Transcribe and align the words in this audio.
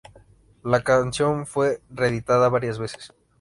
La 0.63 0.83
canción 0.83 1.45
fue 1.45 1.79
reeditada 1.91 2.49
varias 2.49 2.79
veces. 2.79 3.13